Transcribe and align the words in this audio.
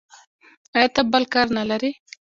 ایا 0.77 0.87
ته 0.95 1.01
بل 1.11 1.23
کار 1.33 1.47
نه 1.57 1.63
لرې. 1.69 1.91